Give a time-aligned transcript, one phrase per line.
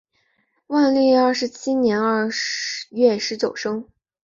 [0.65, 2.27] 万历二十七年二
[2.89, 3.87] 月十九日生。